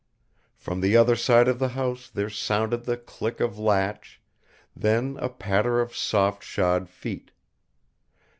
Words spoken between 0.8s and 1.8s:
the other side of the